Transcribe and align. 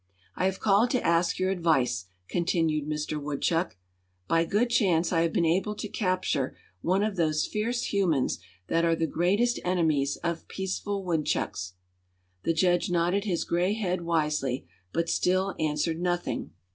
"I 0.35 0.45
have 0.45 0.59
called 0.59 0.89
to 0.89 1.05
ask 1.05 1.37
your 1.37 1.51
advice," 1.51 2.05
continued 2.27 2.87
Mister 2.87 3.19
Woodchuck. 3.19 3.77
"By 4.27 4.45
good 4.45 4.71
chance 4.71 5.13
I 5.13 5.21
have 5.21 5.31
been 5.31 5.45
able 5.45 5.75
to 5.75 5.87
capture 5.87 6.57
one 6.81 7.03
of 7.03 7.17
those 7.17 7.45
fierce 7.45 7.93
humans 7.93 8.39
that 8.65 8.83
are 8.83 8.95
the 8.95 9.05
greatest 9.05 9.59
enemies 9.63 10.17
of 10.23 10.47
peaceful 10.47 11.03
woodchucks." 11.05 11.73
The 12.41 12.53
judge 12.55 12.89
nodded 12.89 13.25
his 13.25 13.43
gray 13.43 13.73
head 13.75 14.01
wisely, 14.01 14.65
but 14.91 15.07
still 15.07 15.53
answered 15.59 16.01
nothing. 16.01 16.49